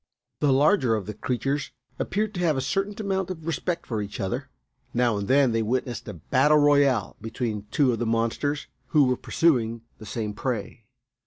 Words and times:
The 0.39 0.51
larger 0.51 0.95
of 0.95 1.05
the 1.05 1.13
creatures 1.13 1.69
appeared 1.99 2.33
to 2.33 2.39
have 2.39 2.57
a 2.57 2.59
certain 2.61 2.95
amount 2.99 3.29
of 3.29 3.45
respect 3.45 3.85
for 3.85 4.01
each 4.01 4.19
other. 4.19 4.49
Now 4.95 5.15
and 5.15 5.27
then 5.27 5.51
they 5.51 5.61
witnessed 5.61 6.07
a 6.07 6.15
battle 6.15 6.57
royal 6.57 7.17
between 7.21 7.67
two 7.69 7.91
of 7.93 7.99
the 7.99 8.07
monsters 8.07 8.65
who 8.87 9.03
were 9.03 9.15
pursuing 9.15 9.81
the 9.99 10.07
same 10.07 10.33
prey. 10.33 10.85